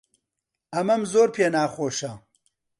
[0.73, 2.11] ئەمەم زۆر پێ ناخۆشە.